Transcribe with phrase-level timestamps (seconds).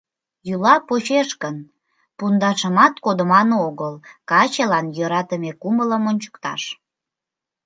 [0.47, 1.57] Йӱла почеш гын—
[2.17, 3.93] пундашымат кодыман огыл:
[4.29, 6.63] качылан йӧратыме кумылым ончыкташ.